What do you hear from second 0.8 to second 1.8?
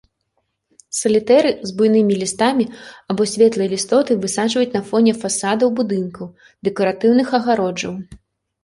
Салітэры з